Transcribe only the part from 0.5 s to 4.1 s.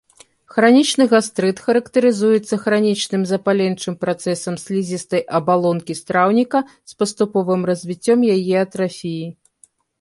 Хранічны гастрыт характарызуецца хранічным запаленчым